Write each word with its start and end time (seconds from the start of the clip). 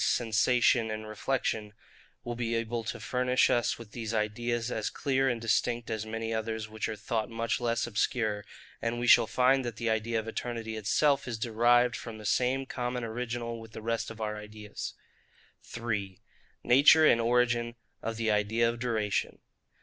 sensation 0.03 0.89
and 0.89 1.07
reflection, 1.07 1.73
will 2.23 2.33
be 2.33 2.55
able 2.55 2.83
to 2.83 2.99
furnish 2.99 3.51
us 3.51 3.77
with 3.77 3.91
these 3.91 4.15
ideas, 4.15 4.71
as 4.71 4.89
clear 4.89 5.29
and 5.29 5.39
distinct 5.39 5.91
as 5.91 6.07
many 6.07 6.33
others 6.33 6.67
which 6.67 6.89
are 6.89 6.95
thought 6.95 7.29
much 7.29 7.61
less 7.61 7.85
obscure; 7.85 8.43
and 8.81 8.99
we 8.99 9.05
shall 9.05 9.27
find 9.27 9.63
that 9.63 9.75
the 9.75 9.91
idea 9.91 10.19
of 10.19 10.27
eternity 10.27 10.75
itself 10.75 11.27
is 11.27 11.37
derived 11.37 11.95
from 11.95 12.17
the 12.17 12.25
same 12.25 12.65
common 12.65 13.03
original 13.03 13.59
with 13.61 13.73
the 13.73 13.79
rest 13.83 14.09
of 14.09 14.19
our 14.19 14.37
ideas. 14.37 14.95
3. 15.61 16.19
Nature 16.63 17.05
and 17.05 17.21
origin 17.21 17.75
of 18.01 18.17
the 18.17 18.31
idea 18.31 18.67
of 18.67 18.79
Duration. 18.79 19.37